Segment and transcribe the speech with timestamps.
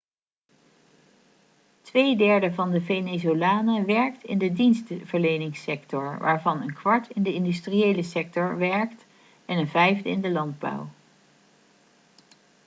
[1.81, 8.57] tweederde van de venezolanen werkt in de dienstverleningssector waarvan een kwart in de industriële sector
[8.57, 9.05] werkt
[9.45, 10.89] en een vijfde in de landbouw